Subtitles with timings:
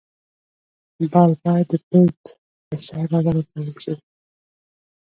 [1.11, 2.19] بال باید د پيچ
[2.65, 3.93] پر سر راوغورځول سي.